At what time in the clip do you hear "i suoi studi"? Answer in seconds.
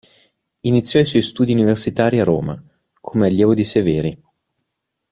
0.99-1.51